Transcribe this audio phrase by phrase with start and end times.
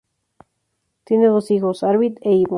[1.03, 2.49] Tienen dos hijos, Arvid e Ivo.